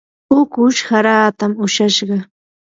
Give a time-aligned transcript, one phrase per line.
[0.37, 2.21] ukush haraata ushashqam.